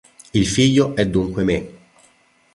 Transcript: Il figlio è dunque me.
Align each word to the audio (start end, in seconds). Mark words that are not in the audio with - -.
Il 0.33 0.47
figlio 0.47 0.95
è 0.95 1.05
dunque 1.07 1.43
me. 1.43 1.69